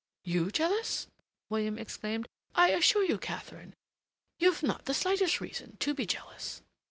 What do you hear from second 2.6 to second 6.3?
assure you, Katharine, you've not the slightest reason to be